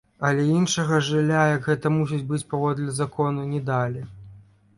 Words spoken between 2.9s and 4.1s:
закону, не далі.